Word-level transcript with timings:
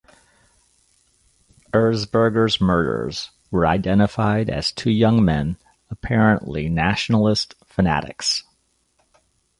Erzberger's 1.73 2.59
murderers 2.59 3.29
were 3.51 3.67
identified 3.67 4.49
as 4.49 4.71
two 4.71 4.89
young 4.89 5.23
men, 5.23 5.57
apparently 5.91 6.67
nationalist 6.69 7.53
fanatics. 7.67 8.43